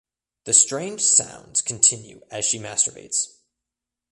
The 0.45 0.53
strange 0.55 1.01
sounds 1.01 1.61
continue 1.61 2.21
as 2.31 2.45
she 2.45 2.57
masturbates. 2.57 3.35